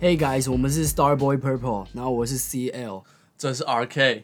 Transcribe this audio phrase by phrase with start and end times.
[0.00, 3.04] Hey guys，我们是 Starboy Purple，然后我是 CL。
[3.36, 4.22] 这是 RK。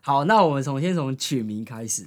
[0.00, 2.06] 好，那我们从先从取名开始，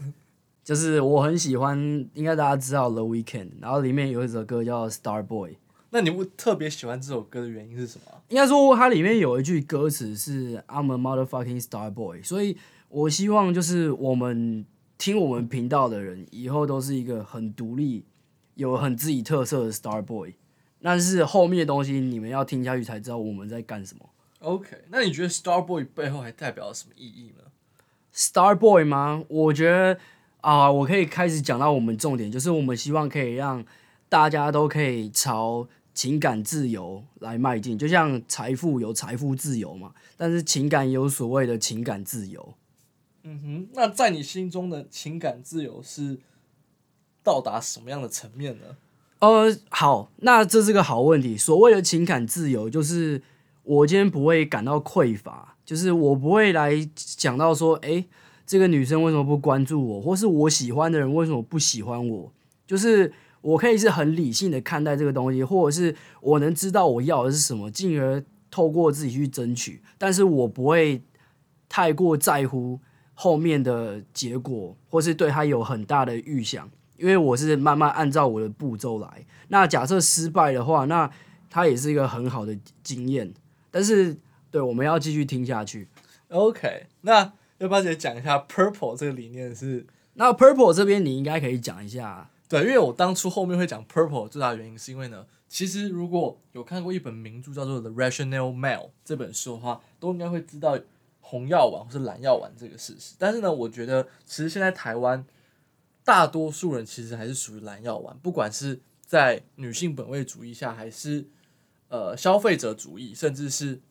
[0.63, 1.77] 就是我很喜欢，
[2.15, 5.51] 应该大家知道 The Weeknd，然后里面有一首歌叫 Starboy。
[5.91, 8.11] 那你会特别喜欢这首歌的原因是什么？
[8.29, 12.57] 应该说它里面有一句歌词是 I'm a motherfucking Starboy，所以
[12.89, 14.65] 我希望就是我们
[14.97, 18.03] 听我们频道的人以后都是一个很独立、
[18.55, 20.33] 有很自己特色的 Starboy。
[20.81, 24.09] 但是后面的东西你们要听下去才知道我们在干什么。
[24.39, 27.43] OK，那你觉得 Starboy 背后还代表了什么意义呢
[28.13, 29.23] ？Starboy 吗？
[29.27, 29.97] 我觉得
[30.41, 33.65] 啊，我可以开始讲到我们重点，就是我们希望可以让
[34.07, 42.53] 大家都可以朝情感自由来迈进，就像财富有财富自由嘛，但是情感也有所谓的情感自由。
[43.23, 46.19] 嗯哼，那在你心中的情感自由是
[47.23, 48.77] 到达什么样的层面呢？
[49.19, 51.37] 呃，好，那这是个好问题。
[51.37, 53.21] 所谓的情感自由，就是
[53.63, 58.05] 我今天不会感到匮乏，就是我不会来讲到说，诶，
[58.45, 62.31] 这个女生为什么不关注我，或是我喜欢的人为什么不喜欢我，
[62.67, 71.01] 就是我可以是很理性的看待这个东西，或者是我能知道我要的是什么，进而透过自己去争取，但是我不会
[71.69, 72.79] 太过在乎
[73.13, 76.69] 后面的结果，或是对他有很大的预想。
[76.97, 79.25] 因为我是慢慢按照我的步骤来。
[79.49, 81.09] 那假设失败的话，那
[81.49, 83.33] 它也是一个很好的经验。
[83.71, 84.15] 但是，
[84.49, 85.87] 对，我们要继续听下去。
[86.29, 89.85] OK，那要不要姐讲一下 Purple 这个理念是？
[90.15, 92.29] 那 Purple 这边你应该可以讲一下。
[92.47, 100.77] 对，因为我当初后面会讲 Purple 最大的原因是因为呢，其实如果有看过一本名著叫做《The Rational Male》这本书的话，都应该会知道
[101.19, 103.15] 红药丸或是蓝药丸这个事实。
[103.17, 105.25] 但是呢，我觉得其实现在台湾
[106.05, 111.25] 大多数人其实还是属于蓝药丸，不管是在女性本位主义下，还是
[111.89, 113.81] 呃消费者主义，甚至是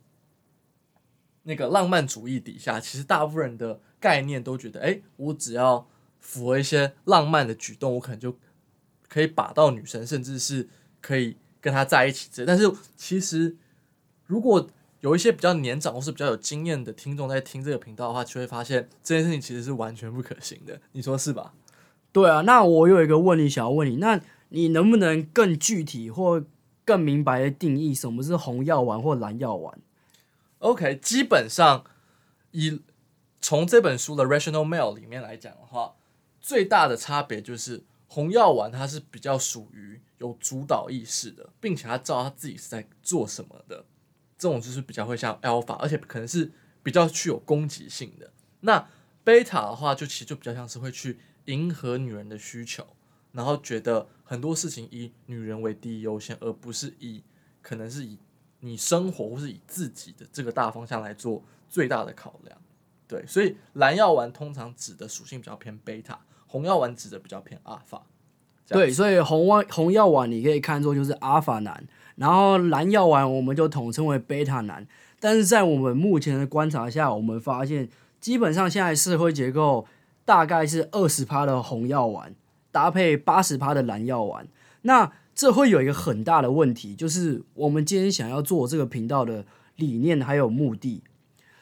[1.42, 5.88] 那个浪漫主义底下，其实大部分人的概念都觉得，哎，我只要
[6.20, 8.38] 符合一些浪漫的举动，我可能就
[9.08, 10.69] 可以把到女生，甚至是
[11.00, 12.46] 可以跟她在一起之类。
[12.46, 13.56] 但是其实，
[14.25, 14.70] 如果
[15.00, 20.81] 有一些比较年长或是比较有经验的听众在听这个频道的话，就会发现这件事情其实是完全不可行的。
[20.92, 21.52] 你说是吧？
[22.14, 24.20] 对啊，那我有一个问题想要问你，那
[24.50, 26.44] 你能不能更具体或
[26.84, 29.76] 更明白的定义什么是红药丸或蓝药丸
[30.60, 31.84] ？OK，基本上
[32.52, 32.80] 以
[33.41, 35.97] 从这本书的《Rational Male》里面来讲的话，
[36.41, 43.84] 最大的差别就是红药丸它是比较属于有主导意识的，并且它知道它自己是在做什么的，
[44.38, 46.52] 这种就是比较会像 Alpha，而且可能是
[46.84, 48.31] 比较具有攻击性的。
[48.60, 48.86] 那
[49.25, 52.87] Beta 的话，就其实就比较像是会去迎合女人的需求，
[53.32, 57.22] 然后觉得很多事情以女人为第一优先，而不是以
[57.60, 58.19] 可能是以
[58.60, 62.56] 你生活或是以自己的这个大方向来做最大的考量。
[63.06, 68.06] 对，所以蓝药丸通常指的属性比较偏贝塔，红药丸指的比较偏阿尔法。
[68.66, 74.87] 对，所以红丸红药丸你可以看作就是阿尔法男，然后蓝药丸我们就统称为贝塔男。
[75.21, 77.88] 但是在我们目前的观察下，我们发现
[78.21, 79.87] 基本上现在社会结构
[80.24, 82.34] 大概是二十趴的红药丸
[82.70, 84.46] 搭配八十趴的蓝药丸。
[84.82, 89.44] 那这会有一个很大的问题，就是我们今天想要做这个频道的
[89.76, 91.02] 理念还有目的，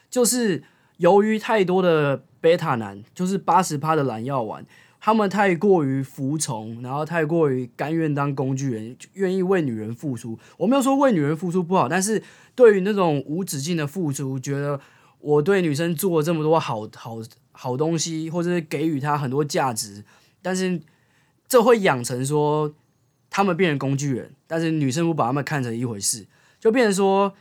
[0.09, 0.63] 就是
[0.97, 4.65] 由于太多的贝塔男，就是八十趴的蓝药丸。
[5.05, 10.39] 他们太过于服从，然后太过于甘愿当工具人，愿意为女人付出。
[10.55, 12.23] 我没有说为女人付出不好，但是
[12.55, 14.79] 对于那种无止境的付出，觉得
[15.19, 17.17] 我对女生做了这么多好好
[17.53, 20.03] 好东西，或者是给予她很多价值，
[20.41, 20.81] 但是
[21.47, 22.75] 这会养成说
[23.29, 26.27] 他们变成工具人，但是女生不把他们看成一回事，
[26.59, 27.33] 就变成说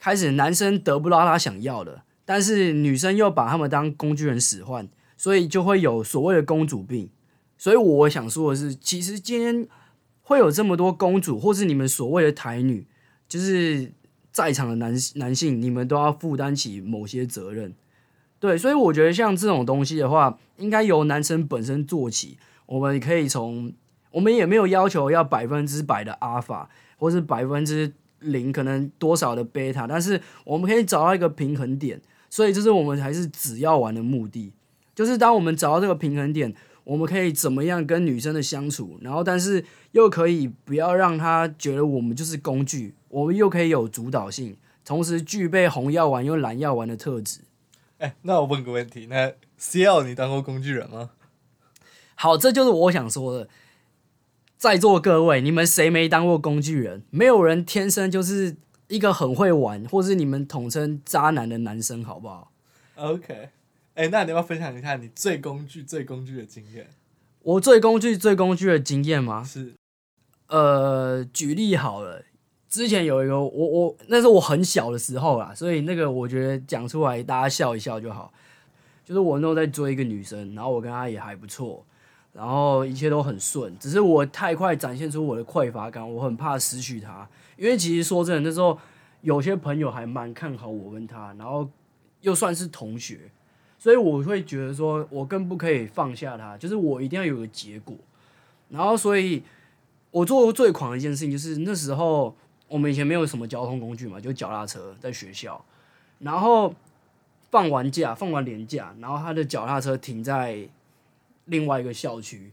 [0.00, 4.88] 开始男生得不到他想要的，但是女生又把他们当工具人使唤。
[5.18, 7.08] 所以就会有所谓的公主病。
[7.56, 9.66] 所以我想说的是，其实今天
[10.20, 12.86] 会有这么多公主，或是你们所谓的台女，
[13.26, 13.90] 就是
[14.30, 17.72] 在场的男男性，你们都要负担起某些责任。
[18.46, 22.38] 对，所以我觉得像这种东西的话，应该由男生本身做起。
[22.66, 23.72] 我们可以从，
[24.12, 32.00] 我们也没有要求要百分之百的阿法，或是百分之零可能多少的贝塔，但是我们可以找到一个平衡点。
[32.30, 34.52] 所以这是我们还是只要玩的目的。
[34.94, 36.54] 就是当我们找到这个平衡点，
[36.84, 47.40] 我们可以怎么样跟女生的相处，然后但是又可以不要让她觉得我们就是工具，我们又可以有主导性，同时具备红药丸又蓝药丸的特质。
[47.98, 51.10] 哎、那我问个问题，那 CL 你当过工具人吗？
[52.14, 53.48] 好，这就是我想说的。
[54.58, 57.04] 在座各位，你们谁没当过工具人？
[57.10, 58.56] 没有人天生就是
[58.88, 62.52] 一个很会玩，或是你们统称渣男的男生，好不好
[62.96, 63.50] ？OK，
[63.94, 66.88] 哎、那你要分享一下你最工具、最工具的经验？
[67.42, 69.44] 我最工具、最工具的经验吗？
[69.44, 69.74] 是
[70.48, 72.22] 呃，举例好了，
[72.76, 78.30] 之前有一个我我那是我很小的时候啦，所以那个我觉得讲出来大家笑一笑就好。
[79.02, 81.82] 就是我那时候在追一个女生，然后我跟她也还不错，
[82.34, 87.26] 然后一切都很顺，只是我太快展现出我的匮乏感，我很怕失去她。
[87.56, 88.78] 因为其实说真的，那时候
[89.22, 91.66] 有些朋友还蛮看好我跟她，然后
[92.20, 93.20] 又算是同学，
[93.78, 97.96] 所以我会觉得说我更不可以放下她，就是我一定要有个结果。
[98.68, 99.42] 然后所以。
[100.12, 102.34] 我做过最狂的一件事情，就是那时候
[102.68, 105.64] 我们以前没有什么交通工具嘛，就脚踏车在学校，
[106.18, 106.74] 然后
[107.50, 110.68] 放完假，放完年假，然后他的脚踏车停在
[111.46, 112.52] 另外一个校区，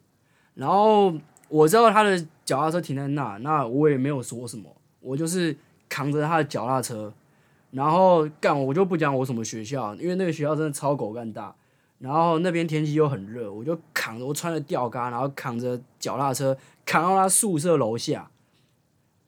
[0.56, 1.13] 然后
[1.50, 4.69] 我知道他的脚踏车停在那，那我也没有说什么，
[5.01, 5.56] 我就是
[5.89, 7.13] 扛着他的脚踏车，
[7.71, 11.56] 然后干我就不讲我什么学校，因为那个学校真的超狗干大。
[12.00, 18.30] 然后那边天气又很热，我就扛着我穿着吊嘎，然后扛着脚踏车扛到他宿舍楼下。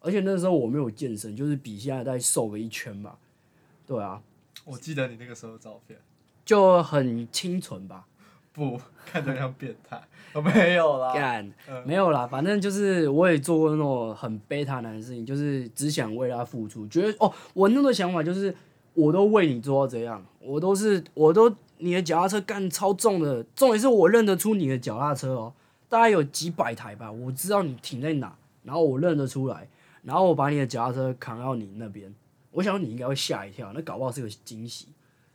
[0.06, 3.18] 而且那时候我没有健身，就是比现在再瘦个一圈吧。
[3.88, 4.22] 对啊，
[4.64, 6.00] 我记得你那个时候的照片，
[6.46, 8.06] 就很清纯吧。
[8.54, 11.14] 不看着像变态，我没有啦。
[11.14, 18.56] 干嗯没有啦，反正就是我也做过那种很贝塔男的事情，就是只想为他付出，觉得哦，我那个想法就是
[18.94, 25.54] 我都为你做到这样，我都是我都你的脚踏车干超重的，重点是我认得出你的脚踏车哦，
[25.90, 29.68] 大概有几百台吧，我知道你停在哪，然后我认得出来，
[30.06, 32.14] 然后我把你的脚踏车扛到你那边，
[32.52, 34.88] 我想你应该会吓一跳，那搞不好是个惊喜，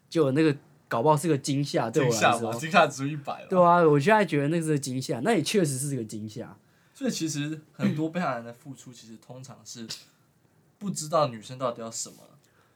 [0.09, 0.57] 结果那个
[0.89, 3.49] 搞不好是个惊吓，对我来说惊吓值一百了。
[3.49, 6.57] 对啊，我现在觉得那是个惊吓，那也确实是个惊吓。
[6.95, 9.87] 所以其实很多被害人的付出，其实通常是
[10.79, 12.17] 不知道女生到底要什么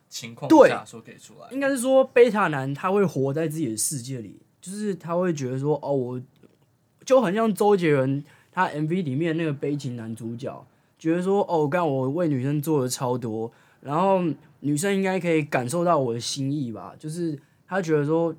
[0.08, 1.48] 情况对下所给出来。
[1.50, 6.22] 应该是说贝塔男他会活在自己的世界里，就是他会觉得说，哦，我
[7.04, 10.66] 就很像周杰伦他 MV 里面那个悲情男主角，
[11.04, 13.52] 觉得说，哦，干我为女生做的超多，
[13.82, 14.22] 然后
[14.60, 18.34] 女生应该可以感受到我的心意吧，就是她觉得说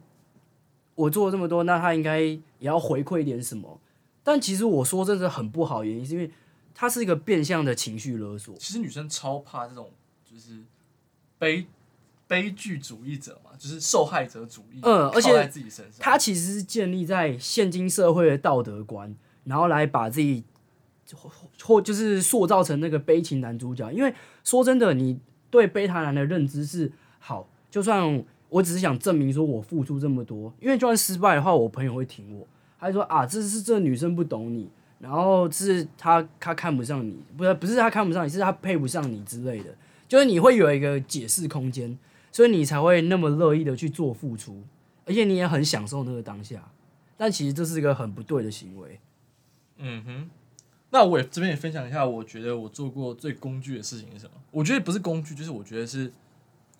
[0.95, 3.79] 我做了这么多，那她应该也要回馈一点什么。
[4.23, 6.31] 但其实我说真的很不好，原因是因为
[6.73, 8.55] 它是一个变相的情绪勒索。
[8.55, 9.91] 其实女生超怕这种
[10.23, 10.63] 就是
[11.37, 11.67] 悲
[12.25, 15.97] 悲剧主义者嘛，就是受害者主义，嗯而且靠在自己身上。
[15.99, 20.43] 它其实是建立在现今社会的道德观，然后来把自己
[21.13, 21.29] 或
[21.61, 23.91] 或就是塑造成那个悲情男主角。
[23.91, 24.13] 因为
[24.43, 25.19] 说真的，你
[25.49, 32.47] 对贝塔男的认知是好，就算我只是想证明说我付出这么多，因为就算失败的话，我朋友会挺我，
[32.79, 34.69] 他就说啊，这是这女生不懂你，
[34.99, 39.75] 然后是她她看不上你，不是不是她看不上你，是她配不上你之类的，
[40.07, 41.97] 就是你会有一个解释空间，
[42.31, 44.61] 所以你才会那么乐意的去做付出。
[45.07, 46.67] 而且你也很享受那个当下，
[47.15, 48.99] 但其实这是一个很不对的行为。
[49.77, 50.29] 嗯哼，
[50.95, 54.31] 那我也这边也分享一下，我觉得我做过最工具的事情是什么？
[54.49, 56.09] 我觉得不是工具，就是我觉得是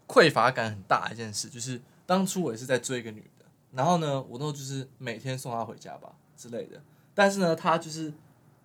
[0.08, 1.50] 匮乏感很大一件事。
[1.50, 6.82] 就是当初我也是在追一个女的，然后呢，我那时候就是每天送她回家吧之类的。
[7.14, 8.14] 但是呢，她就是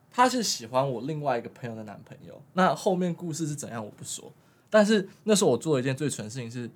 [0.09, 2.41] 她是喜欢我另外一个朋友的男朋友。
[2.53, 4.33] 那后面故事是怎样我不说，
[4.71, 6.71] 但是那时候我做了一件最蠢的事情是，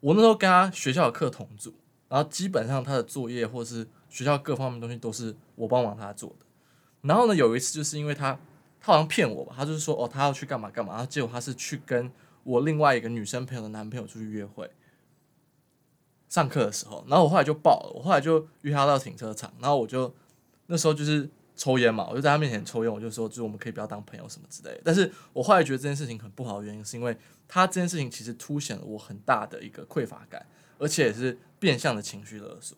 [0.00, 1.72] 我那时候跟她学校的课同组，
[2.08, 6.43] 然后基本上她的作业或是学校各方面东西都是我帮忙她做的。
[7.04, 8.38] 然后呢，有一次就是因为他，
[8.80, 12.10] 他好像骗我吧，他就是说哦，他要去干嘛干嘛，然后结果他是去跟
[12.42, 14.70] 我另外一个女生朋友的男朋友出去约会。
[16.28, 20.12] 上课的时候，然后我后来就爆了，我后来就约他到停车场，然后我就
[20.66, 24.80] 那时候就是抽烟嘛，我就在他面前抽烟，我就说就是我们可以不要当朋友什么之类的。
[24.84, 30.44] 但是我后来觉得这件事情很不好的原因，是因为他这件事情其实凸显了我很大的一个匮乏感，
[30.78, 32.76] 而且也是变相的情绪勒索。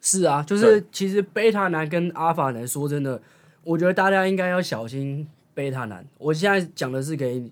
[0.00, 3.20] 是啊，就是其实贝塔男跟阿法男，说真的，
[3.64, 6.04] 我觉得大家应该要小心贝塔男。
[6.18, 7.50] 我现在讲的是给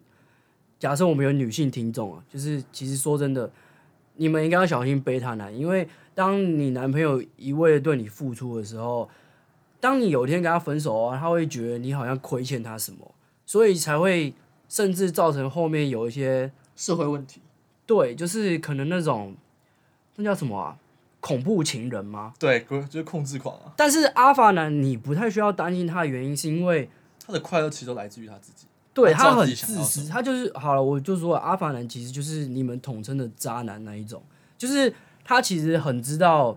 [0.78, 3.50] 假设我们有女性听众啊，就是其实说真的，
[4.16, 9.08] 你们应该要小心贝塔男，因为当你男朋友一味的对你付出的时候，
[9.78, 13.14] 当你有一天跟他分手啊，他会觉得你好像亏欠他什么，
[13.44, 14.32] 所以才会
[14.68, 17.40] 甚至造成后面有一些社会问题，
[17.86, 19.36] 对，就是可能那种
[20.16, 20.76] 那叫什么啊，
[21.28, 22.32] 恐怖情人吗？
[22.38, 26.88] 对，就是控制狂啊，但是阿法男你不太需要担心他的原因，是因为
[27.24, 28.66] 他的快乐其实都来自于他自己。
[28.94, 34.22] 对他很自私，他就是好了，我就说阿法男其实就是你们统称的渣男那一种，
[34.56, 34.92] 就是
[35.22, 36.56] 他其实很知道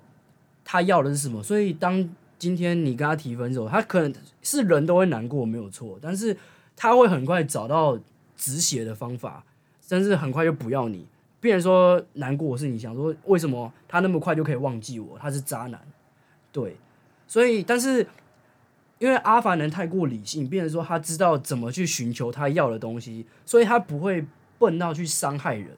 [0.64, 2.10] 他要的是什么，所以当
[2.40, 4.12] 今天你跟他提分手，他可能
[4.42, 6.36] 是人都会难过没有错，但是
[6.76, 8.00] 他会很快找到
[8.38, 9.44] 止血的方法，
[9.88, 11.06] 但是很快就不要你。
[11.42, 15.20] 别人说难过的是你想说为什么他那么快就可以忘记我？
[15.20, 15.82] 他是渣男，
[16.54, 16.78] 对，
[17.28, 18.08] 所以但是
[19.00, 24.26] 因为阿凡人太过理性，变成说他知道怎么去寻求他要的东西，所以他不会
[24.60, 25.76] 笨到去伤害人。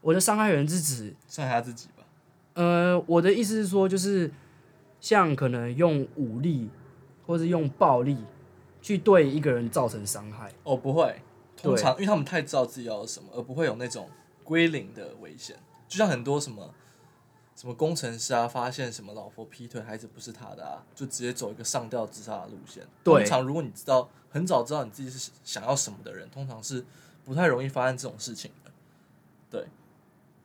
[0.00, 2.04] 我的伤害人是指，伤害他自己吧。
[2.54, 4.30] 呃，我的意思是说，就是
[5.00, 6.70] 像可能用武力
[7.26, 8.16] 或是用暴力
[8.80, 10.50] 去对一个人造成伤害。
[10.64, 11.14] 哦，不会，
[11.56, 14.08] 通常因为他们太知道自己要什么，而不会有那种
[14.44, 15.56] 归零的危险。
[15.88, 16.72] 就像很多什么
[17.54, 22.82] 什么工程师啊，发现什么老婆劈腿，孩子不是他的啊，就直接走一个上吊自杀的路线。
[23.04, 26.84] 通常如果你知道很早知道你自己是想要什么的人，通常是
[27.24, 28.70] 不太容易发生这种事情的。
[29.50, 29.66] 对，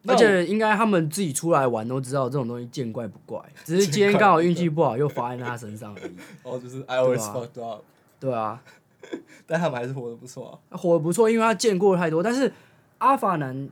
[0.06, 6.12] 而且应该他们自己出来玩都知道这种东西见怪不怪， 只是今天刚好运气不好又发生在他身上而已。
[6.44, 7.82] 哦，就是啊 fucked up，、
[8.20, 8.62] 对啊，
[9.48, 10.78] 但他们还是活得不错啊。
[10.78, 12.22] 活得不错，因为他见过太多。
[12.22, 12.52] 但是
[12.98, 13.70] 阿法男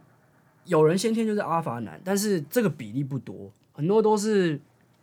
[0.65, 4.59] 有人先天就是阿法男，但是这个比例不多，很多都是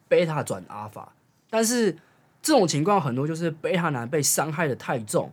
[0.09, 1.13] 贝塔转阿法。
[1.49, 1.93] 但是
[2.41, 5.31] 这种情况很多就是贝塔男被伤害的太重，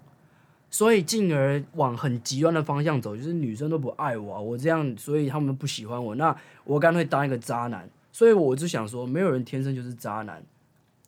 [0.70, 7.90] 所以进而往很极端的方向走，就是女生都不爱我、啊，我这样，所以他们不喜欢我，那我干脆当一个渣男。
[8.12, 10.44] 所以我就想说，没有人天生就是渣男，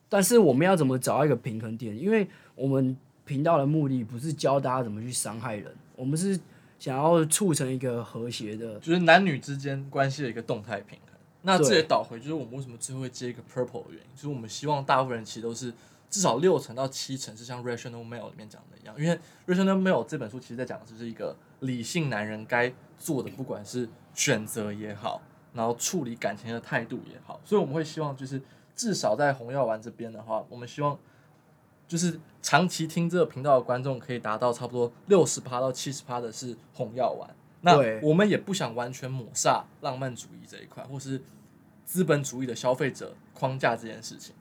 [0.08, 1.98] 但是我们要怎么找到一个平衡点？
[2.00, 2.26] 因为
[2.56, 6.40] 我们频道的目的不是教大家怎么去伤害人，我们是
[6.82, 8.80] 想要促成一个和谐的。
[8.80, 11.20] 就是男女之间关系的一个动态平衡。
[11.44, 15.72] 那这也导回就是我们为什么最后会接一个 purple 的原因，就是我们希望大部分人其实都是
[16.10, 25.22] 至少六成到七成是像 rational male 里面讲的一样，因为 rational male 这本书其实在讲的就是一个理性男人该做的，不管是选择也好，
[25.54, 28.42] 然后处理感情的态度也好，所以我们会希望就是
[28.76, 30.98] 至少在红药丸这边的话，我们希望
[31.92, 37.30] 就是长期听这个频道的观众可以达到差不多六十趴到七十趴的是红药丸。
[37.60, 41.22] 那我们也不想完全抹煞浪漫主义这一块，或是
[41.84, 44.34] 资本主义的消费者框架这件事情。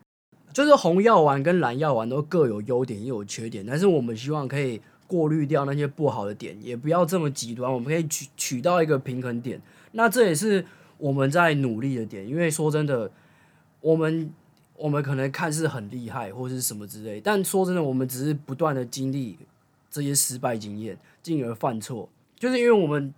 [0.53, 9.61] 就是红药丸跟蓝药丸都各有优点也有缺点，但是我们希望可以过滤掉那些不好的点，也不要这么极端，我们可以取取到一个平衡点。
[9.91, 10.65] 那这也是
[10.97, 13.11] 我们在努力的点，因为说真的，
[13.81, 14.33] 我们
[14.81, 19.37] 我们可能看似很厉害或是什么之类，但说真的，我们只是不断的经历
[19.89, 23.13] 这些失败经验，进而犯错，就是因为我们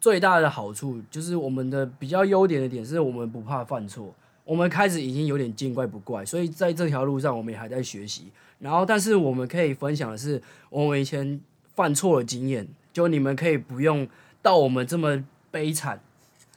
[0.00, 4.14] 最大的好处就是我们的比较优点的点是我们不怕犯错。
[4.44, 8.32] 我们开始已经有点见怪不怪，所以在这条路上我们也还在学习。
[8.58, 11.40] 然后，但是我们可以分享的是，我们以前
[11.76, 14.08] 犯错的经验，就你们可以不用
[14.42, 16.00] 到我们这么悲惨。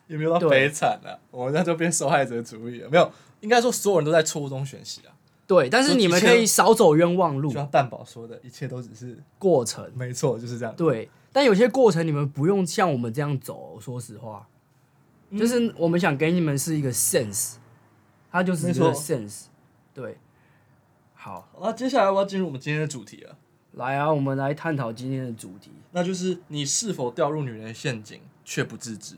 [0.07, 2.89] 有没有到对悲惨了、我们那就变受害者主义了。
[2.89, 3.11] 没有，
[3.43, 5.13] 应该说所有人都在错误中学习啊。
[5.45, 9.91] 对，但是你们可以少走冤枉路就像蛋宝说的，一切都只是过程。
[9.93, 10.73] 没错，就是这样。
[10.75, 13.77] 对，但有些过程你们不用像我们这样走。
[13.79, 14.47] 说实话，
[15.29, 17.55] 嗯就是我们想给你们是一个 sense，
[18.31, 19.47] 它就是一个 sense。
[19.93, 20.17] 对，
[21.13, 23.35] 好，那接下来我要进入我们今天的主题了，
[23.73, 25.71] 来啊，我们来探讨今天的主题。
[25.91, 29.17] 那就是你是否掉入女人陷阱却不自知。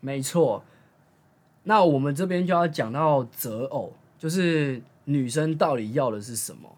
[0.00, 0.64] 没错，
[1.64, 6.76] 那我们这边就要讲到择偶，就是女生到底要的是什么？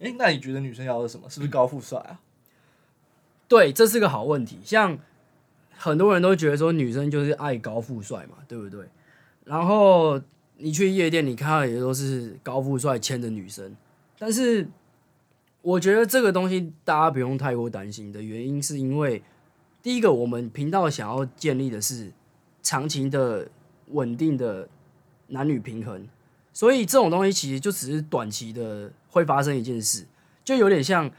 [0.00, 1.28] 诶，那你觉得女生要的是什么？
[1.28, 2.20] 是不是高富帅啊？
[3.46, 4.58] 对，这是个好问题。
[4.64, 4.98] 像
[5.76, 8.86] 很多人都觉得说女生就是爱高富帅嘛，对不对？
[9.44, 10.20] 然后
[10.56, 13.76] 你去夜店，你看到也都是高富帅牵着女生，
[14.18, 14.68] 但是
[15.62, 19.22] 我觉得这个东西大家不用太过担心的原因，是因为
[19.82, 22.12] 第一个，我们频道想要建立的是
[22.62, 23.48] 长期的
[23.90, 24.68] 稳定的
[25.28, 26.06] 男女平衡，
[26.52, 30.06] 所以这种东西其实就只是短期的会发生一件事，
[30.44, 31.10] 就有点像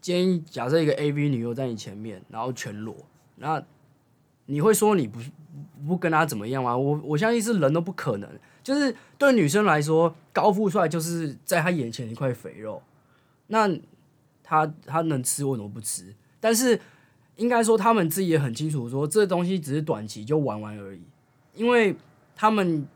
[0.00, 2.96] 今天假设一个 AV 女优在你前面，然后全裸，
[3.36, 3.62] 那
[4.46, 5.18] 你会说你不
[5.86, 6.76] 不跟她怎么样吗？
[6.76, 8.28] 我我相信是人都不可能，
[8.62, 12.82] 就是对女生来说，高富帅就是在她眼前一块肥肉，
[13.46, 13.70] 那
[14.42, 16.14] 她她能吃为什么不吃？
[16.40, 16.78] 但是
[17.36, 21.00] 应该说他们自己也很清楚说这东西只是短期就玩玩而已，
[21.54, 21.94] 因为
[22.34, 22.86] 他们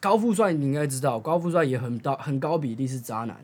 [0.00, 3.36] 高富帅你应该知道，高富帅也很高很高比例是渣男。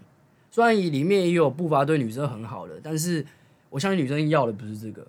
[0.50, 3.26] 虽然里面也有不乏对女生很好的，但是
[3.70, 5.04] 我相信女生要的不是这个，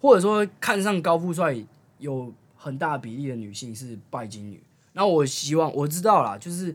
[0.00, 1.54] 或者说看上高富帅
[1.98, 4.62] 有很大比例的女性是拜金女。
[4.94, 6.74] 那我希望我知道啦，就是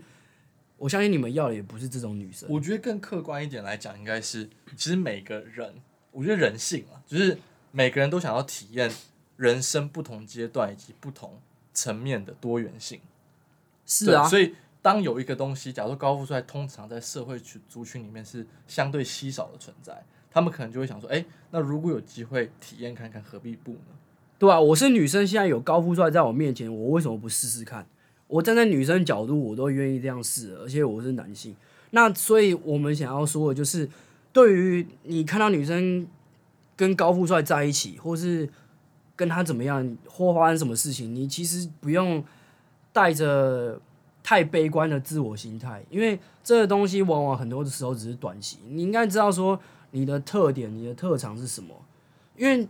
[0.77, 2.47] 我相信你们要的也不是这种女生。
[2.51, 5.73] 我觉得更客观一点来讲，应该是其实每个人，
[6.11, 7.35] 我觉得人性啊，就是
[7.71, 8.91] 每个人都想要体验
[9.37, 11.39] 人生不同阶段以及不同
[11.77, 12.99] 层面的多元性。
[13.85, 23.93] 是啊，所以当有一个东西，假如说高富帅通常在社会群族群里面是相对稀少的存在，他们可能就会想说，哎、那如果有机会体验看看，何必不呢？
[24.39, 27.87] 对啊，我是女生，现在有高富帅在我面前，我为什么不试试看？
[28.27, 31.55] 我站在女生角度，我都愿意这样试，而且我是男性。
[31.91, 33.89] 那所以我们想要说的就是，
[34.33, 36.05] 对于你看到女生
[36.75, 38.49] 跟高富帅在一起，或是
[39.17, 42.23] 跟他怎么样，或发生什么事情，你其实不用
[42.93, 43.77] 带着
[44.23, 48.59] 太悲观的自我心态，因为这个东西往往很多的时候只是短期。
[48.69, 49.59] 你应该知道说
[49.91, 51.75] 你的特点、你的特长是什么，
[52.37, 52.65] 因为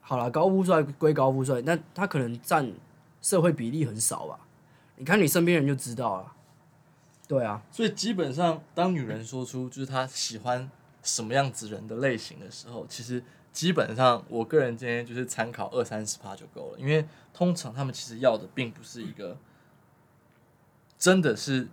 [0.00, 2.70] 好了，高富帅归高富帅，那他可能占
[3.22, 4.40] 社会比例很少吧。
[4.96, 6.32] 你看你身边人就知道了。
[7.26, 10.70] 对啊，所以基本上，当女人说出就是她喜欢
[11.02, 13.22] 什么样子人的类型的时候，其实
[13.54, 19.36] 基本上我个人今天就是参考二三十趴就够了，因为通常他们其实要的并不是一个
[20.98, 21.68] 真的是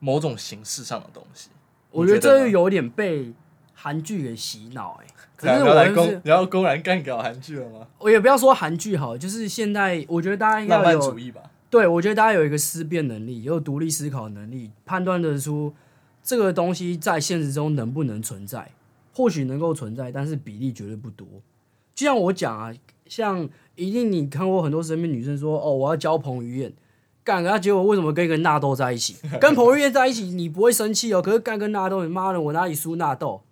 [0.00, 1.50] 某种形式上的东西。
[1.92, 3.32] 我觉得这有点被
[3.74, 7.86] 韩剧给洗脑哎、 可是我是公你要公然干搞韩剧了吗？
[7.98, 11.40] 我也不要说韩剧好，就是现在我觉得大家应该有主义吧。
[11.70, 15.72] 对，我觉得大家有一个思辨能力，也有独立思考能力，判断得出
[16.24, 18.68] 这个东西在现实中能不能存在。
[19.18, 21.26] 或许能够存在，但是比例绝对不多。
[21.92, 22.72] 就像我讲啊，
[23.06, 26.72] 像一定你看过很多身边女生说，哦，我要交彭于晏，
[27.24, 29.16] 干，然后结果为什么跟一个纳豆在一起？
[29.40, 33.42] 跟彭于晏在一起，你不会生气哦，可是干跟纳豆，你妈的，我哪里输纳豆？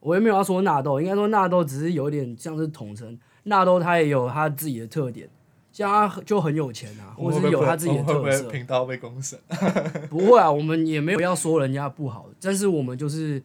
[0.00, 5.30] 我也没有要说纳豆，应该说纳豆只是有点像是统称，纳豆它也有它自己的特点，
[5.72, 8.48] 像他就很有钱啊，或者是有他自己的特色。
[8.48, 9.38] 频道被公审？
[10.10, 13.40] 不会啊，我们也没有要说人家不好，但是我们就是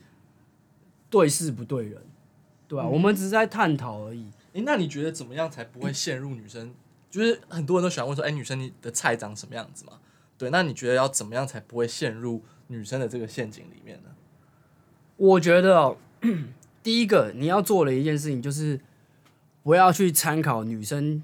[1.10, 2.02] 对事不对人，
[2.68, 4.26] 对吧、啊嗯我们只是在探讨而已。
[4.54, 6.74] 诶，那你觉得怎么样才不会陷入女生？
[7.10, 9.94] 就是很多人都喜欢问说，哎、女生你的菜长什么样子嘛？
[10.38, 14.10] 对，那你觉得要怎么样才不会陷入女生的这个陷阱里面呢？
[15.16, 15.98] 我觉得、哦、
[16.84, 18.80] 第一个你要做的一件事情就是
[19.64, 21.24] 不要去参考女生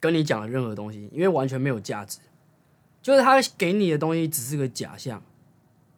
[0.00, 2.18] 跟你讲的任何东西，因为完全没有价值。
[3.02, 5.20] 就是他给你的东西只是个假象，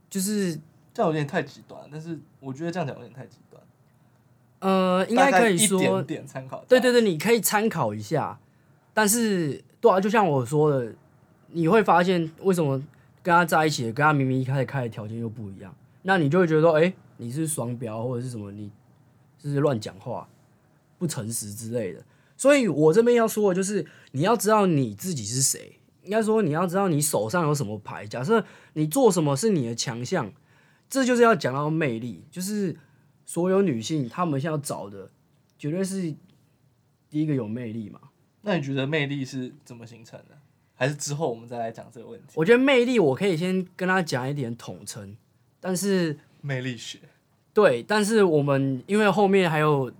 [0.09, 0.59] 就是
[0.95, 3.61] 这样有点太极端，但是我觉得这样讲有点太极端。
[4.61, 6.65] 呃，应该可以说点点参考。
[6.67, 8.39] 对对对，你可以参考一下，
[8.95, 10.95] 但是对啊，就像我说的，
[11.49, 12.79] 你会发现为什么
[13.23, 18.71] 跟他在一起的，跟他明明一开始开的条件又不一样，那你就会觉得说，哎、你是双标或者是什么，你
[19.37, 20.27] 就是乱讲话、
[20.97, 22.01] 不诚实之类的。
[22.37, 28.07] 所以我这边要说的就是，你要知道你自己是谁，应该说你要知道你手上有什么牌。
[28.07, 30.33] 假设你做什么是你的强项，
[30.95, 32.77] 这就是要讲到魅力，就是
[33.27, 35.11] 所有女性她们现在要找的，
[35.59, 36.03] 绝对是
[37.11, 37.99] 第一个有魅力嘛。
[38.43, 40.39] 那你觉得魅力是怎么形成的？
[40.77, 42.35] 还是之后我们再来讲这个问题？
[42.37, 45.17] 我觉得魅力，我可以先跟她讲一点统称，
[45.59, 47.01] 但是魅力学，
[47.53, 49.93] 对，但是我们因为后面还有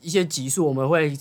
[0.00, 1.12] 一些集数，我们会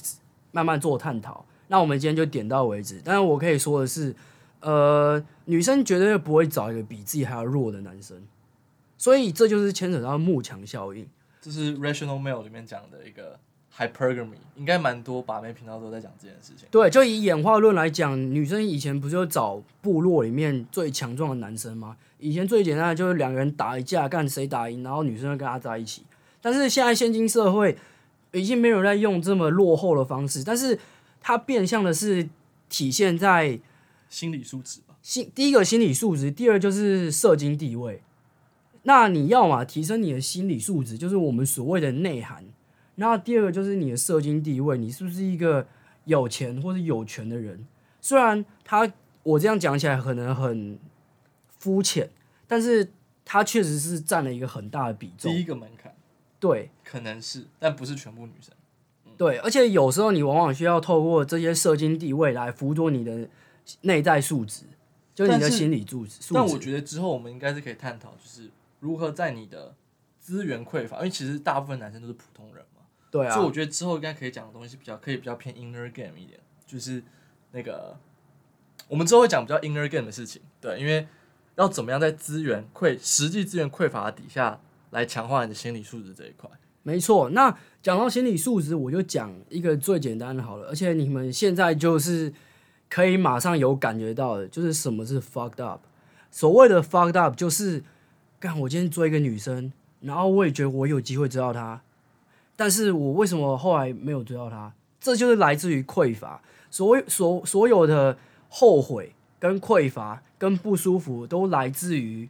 [0.51, 1.43] 慢慢做探讨。
[1.67, 3.01] 那我们今天就点到为止。
[3.03, 4.15] 但是我可以说的是，
[4.59, 8.21] 呃，女生绝对不会找一个比自己还要弱的男生，
[8.99, 11.07] 所以这就是牵扯到幕墙效应。
[11.41, 13.39] 这是 Rational Male 里面讲的一个
[13.75, 16.67] hypergamy，应该蛮多把妹频道都在讲这件事情。
[16.69, 21.95] 对，就以演化论来讲，女生以前不是就找部落里面最强壮的男生吗？
[22.19, 26.03] 以前最简单的就是两个人打一架，看谁打赢，然后女生就跟他在一起。
[26.41, 27.77] 但是现在现今社会
[28.33, 30.77] 已经没有人在用这么落后的方式，但是
[31.21, 32.27] 它变相的是
[32.67, 33.57] 体现在
[34.09, 38.01] 心理素质吧，心第一个心理素质，第二就是社经地位。
[38.83, 42.45] 那你要嘛提升你的心理素质，就是我们所谓的内涵。
[42.95, 45.67] 那第二个就是你的社经地位，你是不是一个
[46.05, 47.65] 有钱或者有权的人？
[48.01, 48.91] 虽然他
[49.23, 50.77] 我这样讲起来可能很
[51.57, 52.09] 肤浅，
[52.47, 52.91] 但是
[53.23, 55.41] 他确实是占了一个很大的比重第。
[55.41, 55.93] 一个门槛
[56.39, 58.53] 对可能是，但不是全部女生。
[59.17, 63.27] 对，而且有时候你往往需要透过这些社经地位来辅佐你的
[63.81, 64.63] 内在素质，
[65.13, 66.15] 就是你的心理素质。
[66.21, 69.75] 素但我觉得之后我们应该是可以探讨，就是如何在你的
[70.19, 77.03] 资源匮乏，因为其实大部分男生都是普通人嘛，对啊所以，我觉得之后应该可以讲的东西比较可以比较偏 inner game 一点，就是
[77.51, 77.97] 那个
[78.87, 81.07] 我们之后会讲比较 inner game 的事情，对，因为
[81.55, 84.59] 要怎么样在资源匮实际资源匮乏的底下
[84.91, 86.49] 来强化你的心理素质这一块。
[86.83, 92.33] 没错，那讲到心理素质，我就讲一个最简单的好了，而且你们现在就是
[92.89, 95.81] 可以马上有感觉到的，就是什么是 fucked up。
[96.31, 97.83] 所谓的 fucked up，就是
[98.39, 99.71] 干我今天追一个女生，
[100.01, 101.81] 然后我也觉得我有机会追到她，
[102.55, 104.71] 但是我为什么后来没有追到她？
[104.99, 108.17] 这就是来自于匮乏，所所所有的
[108.49, 112.29] 后悔跟匮乏跟不舒服，都来自于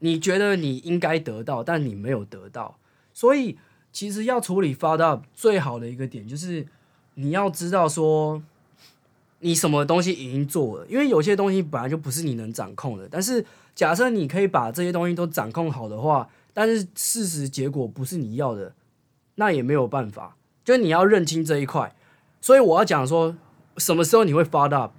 [0.00, 2.76] 你觉得你应该得到，但你没有得到，
[3.14, 3.58] 所以。
[3.90, 6.64] 其实要处理 f u c k up 最好的一个点就是，
[7.14, 8.40] 你要知道说，
[9.40, 13.08] 你什么东西已经做了，因为有些东西本来就不是你能掌控的。
[13.10, 18.74] 但是假设你可以把这些东西都掌控好的话，但是事实结果不是你要的，
[19.36, 20.36] 那也没有办法。
[20.64, 21.94] 就你要认清这一块。
[22.40, 23.36] 所以我要讲说，
[23.76, 24.92] 什么时候你会发大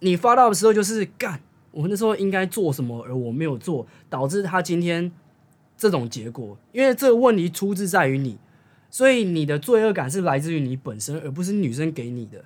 [0.00, 5.12] 你发大的时候就是干，我那时候应该做什么，而我没有做，导致他今天
[5.76, 6.58] 这种结果。
[6.72, 8.38] 因为这个问题出自在于你。
[8.88, 12.44] 所以你的罪恶感是来自于你本身，而不是女生给你的。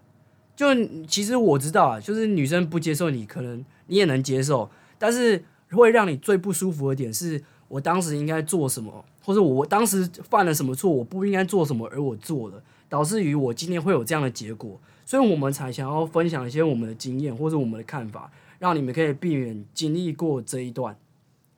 [0.60, 14.78] 就其实我知道啊，就是女生不接受你，可能你也能接受，但是会让你最不舒服的点是，我当时应该做什么，或者我当时犯了什么错，我不应该做什么，而我做了，导致于我今天会有这样的结果。
[15.06, 20.96] 所以我们才想要分享一些我们的经验或者我们的看法，让你们可以避免经历过这一段。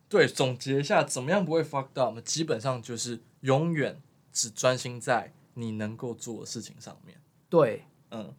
[0.08, 2.20] 对，总结一下，怎么样不会 fuck up？
[2.20, 4.00] 基本上就是永远。
[4.34, 7.14] 只专心在你能够做的事情上面。
[7.50, 8.32] 对，嗯，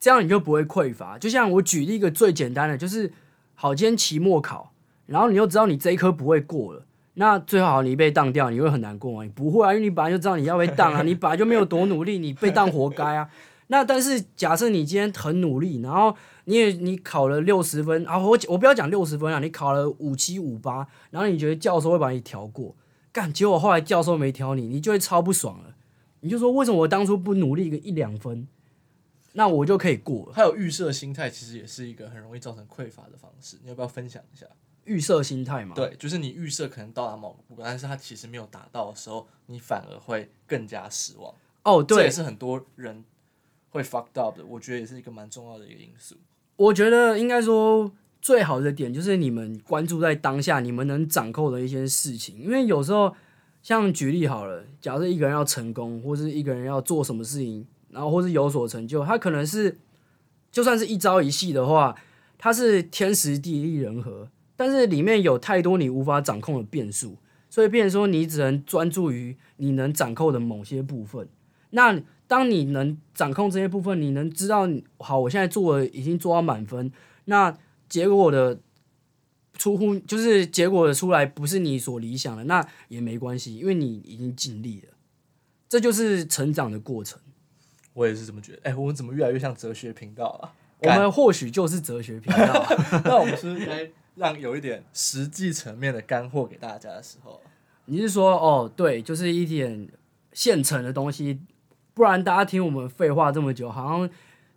[0.00, 1.18] 这样你就不会匮乏。
[1.18, 3.12] 就像我举例一个最简单的，就是
[3.54, 4.72] 好，今天期末考，
[5.06, 6.84] 然后你又知道你这一科不会过了，
[7.14, 9.22] 那最好你被当掉，你会很难过吗？
[9.24, 13.28] 你不会啊，因为你本来就知道你要被当啊，你本来就没有多努力，你被当活该啊。
[13.70, 22.74] 那但是假设你今天很努力，然后你也你考了六十分啊，我我不要讲六十分啊，你考了五七五八，然后你觉得教授会把你调过。
[23.12, 25.74] 干，结果后来教授没调你，你就会超不爽了。
[26.20, 28.46] 你就说为什么我当初不努力个一两分，
[29.32, 30.32] 那我就可以过了。
[30.32, 33.56] 还有预设心态，其实也是一个很容易造成匮乏的方式。
[33.62, 34.46] 你要不要分享一下
[34.84, 35.74] 预设心态嘛？
[35.74, 41.34] 对，就是你预设可能到达某个部分，但是它其实没有达到的时候，你反而会更加失望。
[41.64, 43.04] 哦，对，这也是很多人
[43.70, 44.44] 会 fucked up 的。
[44.44, 46.16] 我觉得也是一个蛮重要的一个因素。
[46.56, 47.90] 我觉得应该说。
[48.20, 52.36] 最好的点就是你们关注在当下，你们能掌控的一些事情。
[52.42, 53.14] 因为有时候，
[53.62, 59.78] 像举例好了，假设一个人要成功，或是一个人要做什么事情，然后或是有所成就，他可能是
[60.50, 61.94] 就算是一朝一夕的话，
[62.36, 67.16] 他是天时地利人和，但是里面有太多你无法掌控的变数，
[67.48, 71.28] 所以变成说你只能专注于你能掌控的某些部分。
[71.70, 76.90] 那当你能掌控这些部分，你能知道好，我现在做了已经做到满分，
[77.24, 77.56] 那。
[77.88, 78.60] 结果的
[79.54, 84.88] 出乎就是结果的出来不是你所理想的，那也没关系，因为你已经尽力了，
[85.70, 87.18] 这就是成长的过程。
[87.98, 88.60] 我也是这么觉得。
[88.62, 90.54] 哎，我们怎么越来越像哲学频道啊？
[90.78, 92.66] 我们或许就是哲学频道。
[93.04, 97.40] 那我们是该让有一点实际层面的干货给大家的时候。
[97.86, 99.88] 你是说哦，对，就是一点
[100.32, 101.40] 现成的东西，
[101.94, 104.10] 不然大家听我们废话这么久，好像。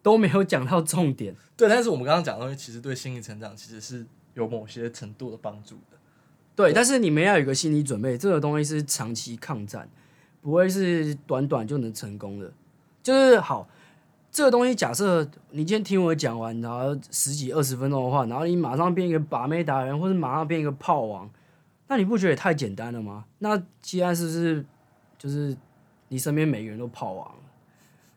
[0.04, 5.98] 都没有讲到重点，对，但是我们刚刚讲的东西，其实对心理成长其实是有某些程度的帮助的，
[6.56, 6.74] 对。
[6.74, 9.88] 但是你们要有个心理准备，这个东西是长期抗战，
[10.42, 12.52] 不会是短短就能成功的。
[13.04, 13.68] 就是好，
[14.32, 21.30] 这个东西假设你今天听我讲完，然后十几二十分钟的话，然后你马上变一个把妹达人，或者马上变一个炮王，
[21.88, 23.26] 那你不觉得也太简单了吗？
[23.40, 24.66] 那既然是不是
[25.18, 25.56] 就是
[26.10, 27.32] 你身边每个人都炮王？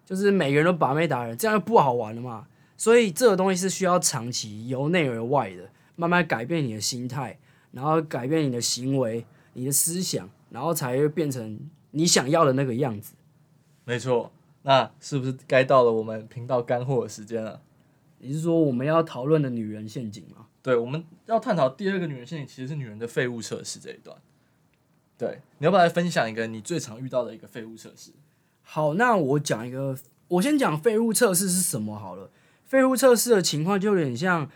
[0.04, 2.46] 就是每个人都把妹达人，这样就不好玩了嘛。
[2.76, 7.38] 所以这个东西是需要长期由内而外的，慢慢改变你的心态，
[7.72, 11.58] 然后改变你的行为、你的思想，然后才会变成
[11.92, 13.14] 你想要的那个样子。
[13.86, 14.30] 没错，
[14.66, 17.60] 那是不是该到了我们频道干货的时间了？
[18.18, 20.46] 你是说我们要讨论的女人陷阱吗？
[20.62, 24.16] 对，我们要探讨第二个女人陷阱，其实是女人的废物测试这一段。
[25.18, 28.10] 对，你要不要来分享一个你最常遇到的一个废物测试？
[28.62, 29.96] 好，那我讲一个，
[30.28, 32.30] 我先讲废物测试是什么好了。
[32.64, 34.50] 废物测试的情况就有点像，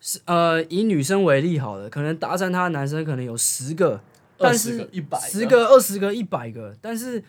[0.00, 4.00] 是呃，以女生为例好了，可能搭讪她的男生可能有十个，
[4.36, 7.22] 但是一百，十个、二十个、一百个，但是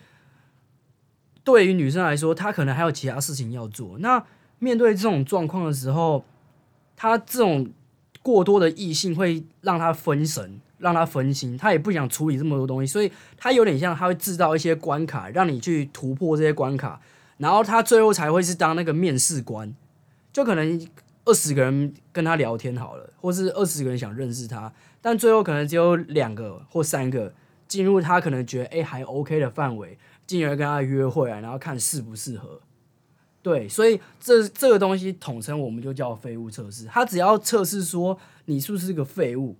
[1.44, 3.98] 对于女生来说，她可能还有其他事情要做。
[3.98, 4.24] 那
[4.58, 6.24] 面对这种状况的时候，
[6.96, 7.70] 她这种
[8.22, 10.60] 过多的异性会让她分神。
[10.80, 16.98] 让她分心，她也不想处理这么多东西，所以她有点像他会制造一些关卡，让你去突破这些关卡，
[17.36, 19.74] 然后他最后才会是当那个面试官，
[20.32, 20.88] 就可能
[21.26, 24.72] 二十个人跟他聊天好了，或是二十个人想认识他，
[25.02, 27.34] 但最后可能只有两个或三个
[27.68, 29.98] 进入他可能觉得哎还 OK 的范围，
[30.38, 32.60] 进而跟他约会啊，然后看适不适合。
[33.42, 39.56] 对，所以这这个东西统称我们就叫废物测试，他只要测试说你是不是个废物。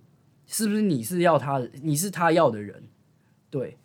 [0.47, 2.83] 是不是你是要他，你是他要的人？
[3.49, 3.77] 对，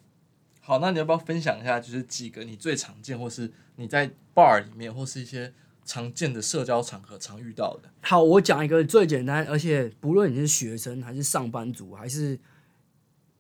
[0.61, 5.53] 好，那你要不要分享一下，就是几个你最常见，或是你在 bar 里面，或是一些
[5.85, 7.89] 常见的社交场合常遇到的？
[8.01, 12.37] 好，我讲一个最简单，而且不论你是学生还是上班族，还是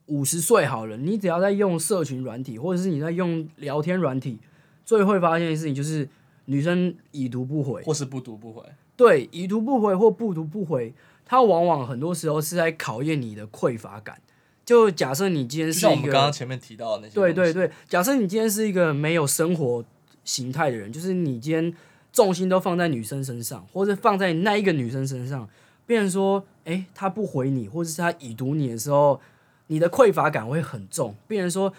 [0.06, 4.38] 五十岁好了，你只要在用社群软体，或者是你在用聊天软体，
[4.84, 6.08] 最会发现的事情就是
[6.46, 8.62] 女生已读不回，或是不读不回。
[8.96, 14.18] 对，已读不回或不读不回，它往往很多时候是在考验你的匮乏感。
[14.64, 19.84] 就假设你今天就是像我们一个刚刚前面提到的那些，对对，对，假设你今天是一个没有生活
[20.24, 21.74] 形态的人，就是你今天
[22.12, 25.48] 重心都放在女生身上，或者放在那一个女生身上，
[25.86, 29.20] 变成说，诶，她不回你，或者是她已读你的时候，
[29.66, 31.72] 你的匮乏感会很重，病人说。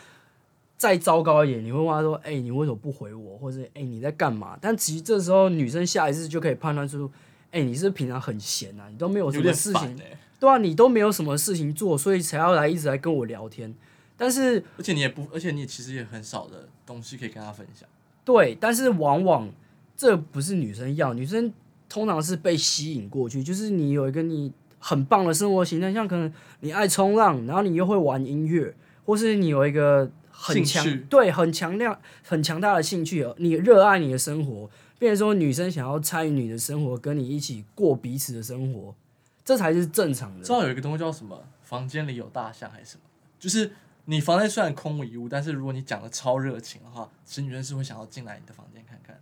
[0.79, 7.09] 再糟糕一点，你会问他说：“哎、你为什么不回我？”或者“哎、你在干嘛？”但其实这时候女生下意识就可以判断出
[7.49, 9.99] ：“哎、你是平常很闲啊，你都没有什么事情。
[10.39, 13.73] 对啊，你都没有什么事情做，所以才要来一直来跟我聊天。”
[14.15, 17.89] 但是而且你也不，而且你其实也很少的东西可以跟他分享。
[18.23, 19.49] 对，但是往往
[19.95, 21.51] 这不是女生要，女生
[21.89, 28.73] 通常是被吸引过去，就是你有一个你很棒的生活形态，像可能你爱冲浪，然后你又会玩音乐，
[29.05, 38.93] 或是你有一个很强对很强亮很强大的兴趣，你热爱你的生活，变成说女生想要参与你的生活，跟你一起过彼此的生活，
[39.43, 40.43] 这才是正常的。
[40.43, 41.43] 知道有一个东西叫什么？
[41.63, 43.01] 房间里有大象还是什么？
[43.39, 43.71] 就是
[44.05, 49.19] 你房间虽然空无一物，但是如果你讲的超热情的话，其实女生是会想要进来你的房间看看。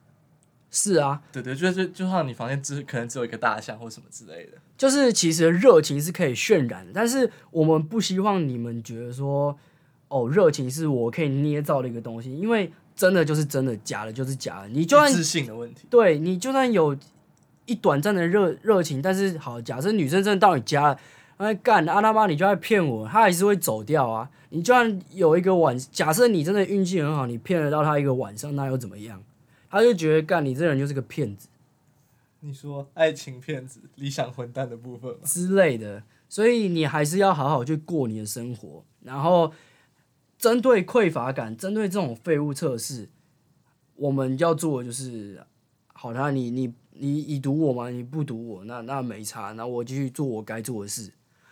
[0.78, 4.58] 是啊，对对，就是就像你房间只可能只有一个大象或什么之类的。
[4.78, 9.58] 就是其实热情是可以渲染的，但是我们不希望你们觉得说，
[10.10, 14.68] 哦，热情是我可以捏造的一个东西，因为真的就是真的，假的就是假的。
[14.68, 15.88] 你就算自信的问题。
[15.90, 16.94] 对你就算有
[17.66, 21.00] 一短暂的热热情，但是好，假设女生真的到你家了，
[21.38, 24.30] 哎干啊他妈你就在骗我，她还是会走掉啊。
[24.50, 29.24] 你就算有一个晚，假设你真的运气很好，你骗得到她一个晚上，那又怎么样？
[29.70, 31.48] 她就觉得干你这人就是个骗子。
[32.42, 35.20] 你说爱情骗子、理想混蛋的部分吗？
[35.24, 38.84] 之类的，所以你还是要好好去过你的生活。
[39.02, 39.52] 然后，
[40.38, 43.10] 针对匮乏感，针对这种废物测试，
[43.96, 45.44] 我们要做的就是，
[45.88, 47.90] 好的，你你你已读我吗？
[47.90, 51.12] 你不读我，那那没差，那我继续做我该做的事。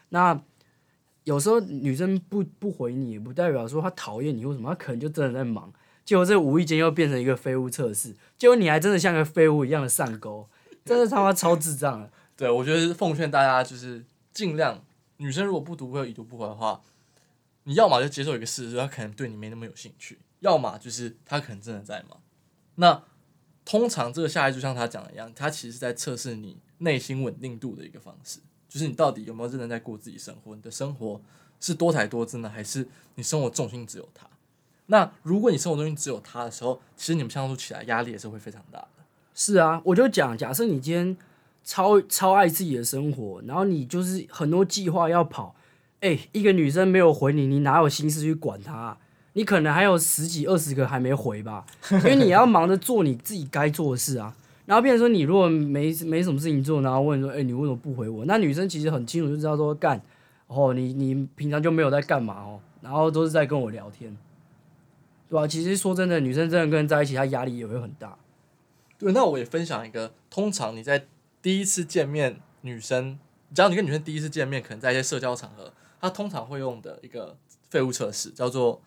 [0.10, 0.39] 那
[1.23, 5.73] 有时候女生不不回你，也不代表说她讨厌你或什么，她可能就真的在忙。
[6.05, 10.47] 结果这无意间又变成一个废物测试，结果你还真的像个废物一样的上钩，
[10.83, 12.11] 真的他妈超智障的。
[12.35, 14.83] 对，我觉得奉劝大家就是尽量，
[15.17, 16.81] 女生如果不读不回、已读不回的话，
[17.63, 22.19] 你要么就接受一个事实，她可能对你没那么有兴趣；要么就是她可能真的在忙。
[22.75, 23.03] 那
[23.63, 31.21] 通常这个下一就像他讲的一样，他其实是在测试你内心稳定度的一个方式，就是你到底有没有认真在过自己生活，你的生活
[31.61, 32.85] 是多才多姿呢，还是
[33.15, 34.27] 你生活重心只有他？
[34.93, 38.88] 那如果你生活中心只有他的时候，其实你们相处起来压力也是会非常大的。
[39.34, 41.17] 是啊，我就讲，假设你今天
[41.63, 45.56] 超超爱自己的生活，然后你就是很多计划要跑，
[46.01, 48.97] 哎、一个女生没有回你，你哪有心思去管她啊、
[49.34, 54.36] 你可能还有十几二十个还没回吧， 因为你要忙着做你自己该做的事啊。
[54.67, 58.25] 然后变成说，你如果没没什么事情做，然后问说，哎、你为什么不回我？
[58.25, 59.99] 那女生其实很清楚就知道说，干，
[60.45, 64.15] 哦，你你平常就没有在干嘛哦，然后都是在跟我聊天，
[65.29, 68.17] 对吧、其实说真的，女生真的跟人在一起，她压力也会很大。
[68.99, 71.07] 对，那我也分享一个，通常你在
[71.41, 73.19] 第一次见面，女生，
[73.53, 77.38] 只要你跟女生第一次见面，可能在一些社交场合，她通常会用的一个
[77.69, 78.81] 废物测试，叫做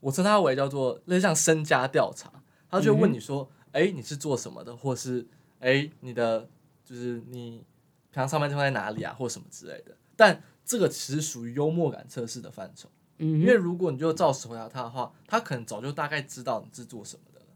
[0.00, 2.32] 我称它为叫做类似像身家调查，
[2.68, 5.26] 她就会问你说，哎、你是做什么的，或是
[5.60, 6.48] 哎、你的
[6.84, 7.64] 就是你
[8.10, 9.96] 平常上班地方在哪里啊，或什么之类的。
[10.16, 12.88] 但这个其实属于幽默感测试的范畴。
[13.18, 17.46] 嗯因为如果你就照实回答他的话，他可能早就大概知道你是做什么的了。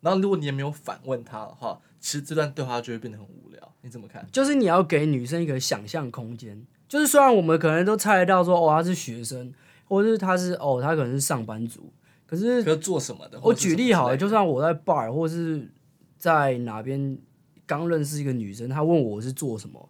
[0.00, 3.72] 然后如果你也没有反问他的话，其实这段对话就会变得很无聊。
[3.82, 4.26] 你怎么看？
[4.30, 6.66] 就是你要给女生一个想象空间。
[6.88, 9.52] 就是虽然我们可能都猜得到说，哦，他是学生，
[9.86, 11.92] 或者是他是哦，他可能是上班族，
[12.26, 13.40] 可是可是做什么的？
[13.42, 15.68] 我举例好了，就算我在 bar 或是
[16.16, 17.18] 在哪边
[17.66, 19.88] 刚认识一个女生，她问我是做什么，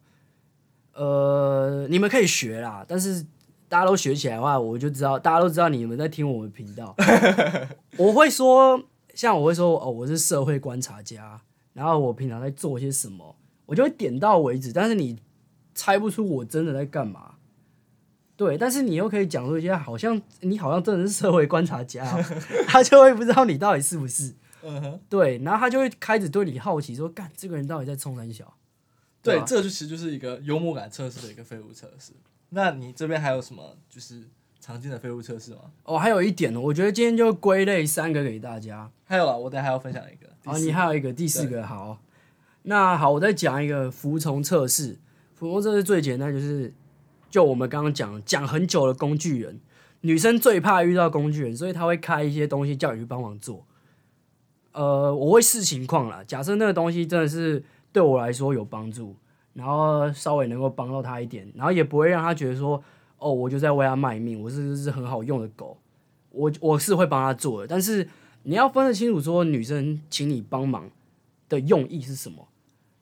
[0.94, 3.26] 呃，你们可以学啦，但是
[3.68, 6.94] 大家都学起来的话，我就知道大家都知道你们在听我们频道。
[7.98, 8.82] 我会说，
[9.14, 11.40] 像我会说哦，我是社会观察家，
[11.72, 15.18] 然后我平常在做些什么，我就会点到为止，但是你
[15.74, 17.34] 猜不出我真的在干嘛。
[18.36, 22.22] 对，但是你又可以讲出一些好像你好像真的是社会观察家哦、
[22.68, 24.34] 他就会不知道你到底是不是。
[24.62, 28.52] 嗯哼，对，然后他就会开始对你好奇，说：“干，这个人到底在冲三小？”
[29.22, 32.12] 对，吧这就其实就是一个幽默感测试的一个废物测试。
[32.50, 34.22] 那你这边还有什么就是
[34.60, 35.60] 常见的废物测试吗？
[35.84, 38.90] 哦，还有一点呢，我觉得今天就归类三个给大家。
[39.04, 40.30] 还有啊，我等下还要分享一个。
[40.44, 41.98] 好，你还有一个第四个，好。
[42.62, 44.98] 那好，我再讲一个服从测试。
[45.34, 46.72] 服从测试最简单，就是
[47.30, 49.60] 就我们刚刚讲讲很久的工具人，
[50.00, 53.64] 女生最怕遇到工具人，所以她会开一些东西叫你去帮忙做。
[54.72, 56.24] 呃，我会视情况啦。
[56.26, 59.14] 假设那个东西真的是对我来说有帮助，
[59.56, 62.82] 然后稍微能够帮到他一点，然后也不会让他觉得说，
[63.18, 65.78] 哦，我就在为他卖命，我是是很好用的狗，
[66.30, 67.66] 我我是会帮他做的。
[67.66, 68.06] 但是
[68.42, 70.90] 你要分得清楚，说女生请你帮忙
[71.48, 72.46] 的用意是什么？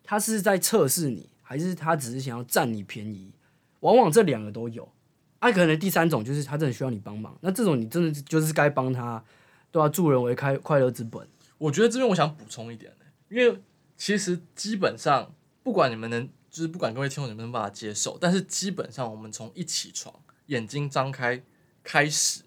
[0.05, 3.33] 她是在测试你，还是她只是想要占你便宜？
[3.81, 4.89] 往往这两个都有。
[5.41, 9.23] 啊，可能第三种就是她真的需要你帮忙，那这种你真的就是该帮他，
[9.71, 11.27] 对吧、助人为开快乐之本。
[11.59, 12.93] 我觉得这边我想补充一点、
[13.29, 13.59] 因为
[13.97, 20.15] 其实基本上不管你们能，就是不管各位听众能不能把它接受，但是基本上我们从一起床、
[20.47, 21.43] 眼睛张开
[21.83, 22.43] 开始，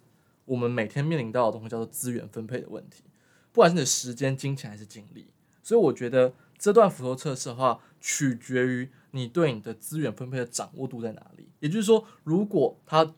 [0.46, 3.04] 我们每天面临到的东西叫做资源分配的问题，
[3.52, 5.28] 不管是你的时间、金钱还是精力。
[5.62, 11.50] 所以我觉得这段斧头测试的话，取决于你对你的资源分配的掌握度在哪里。
[11.60, 13.14] 也就是说，如果他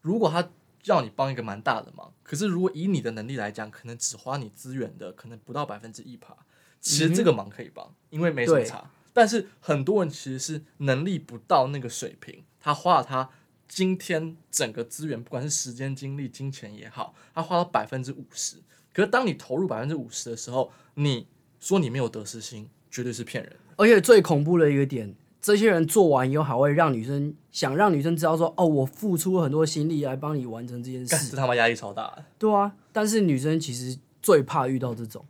[0.00, 0.48] 如果他
[0.84, 6.36] 要你帮一个蛮大的忙，可是如果以你的能力来讲，可能只花你资源的可能不到百分之一趴，
[6.80, 8.88] 其实这个忙可以帮，因为没什么差。
[9.12, 13.28] 但是很多人其实是能力不到那个水平，他花了他
[13.68, 18.56] 今天整个资源，不管是时间、精力、金钱也好，他花了百分之五十。
[18.92, 21.26] 可是当你投入百分之五十的时候，你
[21.60, 23.56] 说你没有得失心，绝对是骗人。
[23.76, 31.36] 而且最恐怖的一个点，这些人做完以后还会让女生想让女生知道说，哦，我付出了很多心力来帮你完成这件事干这。
[31.36, 32.24] 他妈压力超大的。
[32.38, 35.24] 对啊，但是女生其实最怕遇到这种，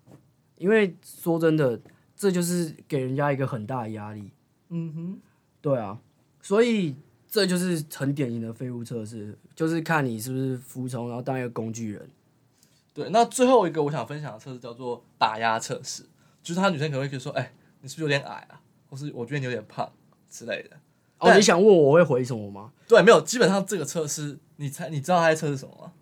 [0.56, 1.78] 因为说真的，
[2.20, 4.30] 这就是给人家一个很大的压力。
[4.68, 5.18] 嗯哼，
[5.62, 5.98] 对啊，
[6.42, 6.94] 所以
[7.26, 12.10] 这就是很典型的废物测试，就是看你是不是服从，然后当一个工具人。
[12.92, 13.08] 对。
[13.08, 16.02] 那最后一个我想分享的测试叫做打压测试，
[16.42, 18.60] 就是他女生可能会觉得说，哎、你是不是有点矮啊？
[18.90, 19.90] 或是我觉得你有点胖
[20.28, 20.76] 之类的。
[21.20, 22.70] 哦，你想问我我会回什么吗？
[22.86, 25.92] 对，没有，基本上这个测试，你猜你知道他在测试什么吗？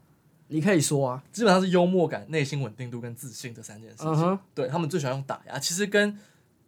[0.49, 4.39] 你可以说啊，基本上是幽默感、内心稳定度跟自信这三件事情。
[4.55, 6.19] 对他们最喜欢用打压，其实跟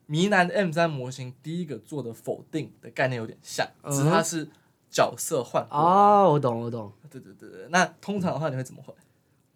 [0.07, 4.49] 迷男的 M 三模型第一个做的否定的概念有点像，只是它是
[4.91, 5.85] 角色换过来。
[5.85, 6.93] 啊，我懂，我懂。
[7.09, 8.93] 对对对对，那通常的话你会怎么回？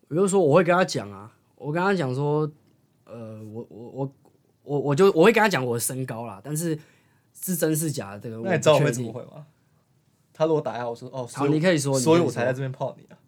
[0.08, 2.50] 我就说我会跟他讲啊，我跟他讲说，
[3.04, 4.12] 呃，我我我
[4.62, 6.78] 我我就我会跟他讲我的身高啦，但是
[7.32, 8.90] 是真是假的这个我那你知道我会。
[8.90, 9.46] 怎么回吗？
[10.32, 13.18] 他如果打压我说哦，好，你可以说，所以我才在这边泡你啊。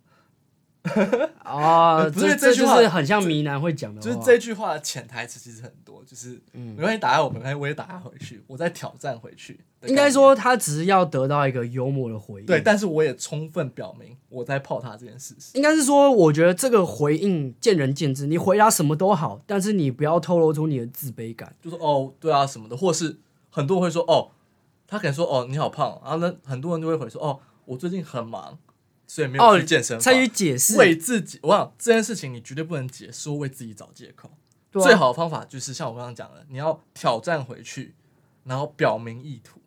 [1.42, 9.60] 啊， 不是这这句话是很像迷男会讲的话，就是这句话的潜台词其实很多，就是嗯没关系打压我，没关系我也打压回去，我在挑战回去。
[9.82, 12.46] 应该，说他只是要得到一个幽默的回应。
[12.46, 15.50] 对，但是我也充分表明我在泡他这件事实。
[15.54, 21.54] 应该是说，我觉得这个回应见仁见智，你回答什么都好，但是你不要透露出你的自卑感。
[21.62, 23.18] 就说哦，对啊什么的，或是
[23.48, 24.30] 很多人会说哦，
[24.88, 28.58] 他可能说哦你好胖，然后呢很多人就会回说哦我最近很忙，
[29.06, 30.02] 所以没有哦去健身房。
[30.02, 34.28] 才去解释，为自己，我想这件事情你绝对不能解说为自己找借口。
[34.28, 34.36] 啊
[34.72, 37.94] 最好的方法就是像我刚刚讲的，你要挑战回去，
[38.44, 39.58] 然后表明意图，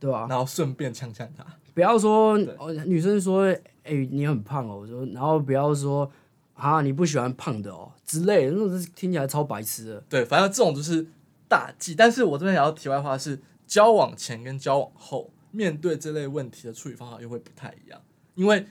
[0.00, 1.46] 对吧、然后顺便呛呛他。
[1.72, 3.46] 不要说哦，女生说，
[3.84, 6.10] 哎、你很胖哦，我说，然后不要说
[6.54, 10.04] 啊，你不喜欢胖的哦之类的，那种是听起来超白痴的。
[10.08, 11.06] 对，反正这种就是
[11.46, 11.94] 大忌。
[11.94, 18.00] 但是我这边也要题外话是，交往前跟交往后面对这类问题的处理方法又会不太一样，
[18.34, 18.66] 因为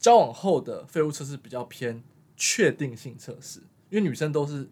[0.00, 2.02] 交往后的废物测试比较偏
[2.36, 3.60] 确定性测试，
[3.90, 4.66] 因为女生都是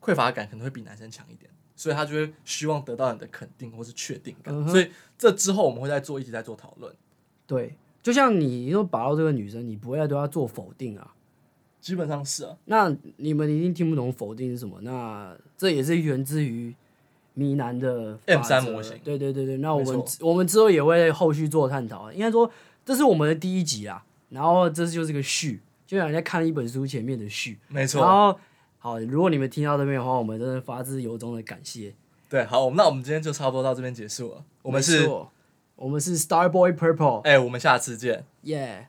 [0.00, 4.54] 匮乏感可能会比男生强一点，所以她就会希望得到你的肯定或是确定感。
[4.54, 6.94] 嗯哼所以这之后我们会再做一起再做讨论。
[7.46, 11.14] 对，就像你又把到这个女生，你不会再对她做否定啊。
[11.80, 14.78] 基本上是啊，那你们一定听不懂否定是什么？
[14.82, 16.74] 那这也是源自于
[17.32, 22.12] 迷男的 M 三模型对对对对，那我没们错我们之后也会后续做探讨。
[22.12, 22.50] 应该说
[22.84, 27.58] 这是我们的第一集啊，然后这就是个序，就像人家看一本书前面的序。
[27.68, 28.00] 然没错。
[28.00, 28.40] 然后
[28.78, 31.94] 好，如果你们听到这边的话，我们真的发自由衷的感谢。
[32.30, 34.44] 对，好，那我们今天就差不多到这边结束了。
[34.62, 35.06] 我们是，
[35.76, 38.24] 我们是 Starboy Purple，哎、我们下次见。
[38.42, 38.88] 耶、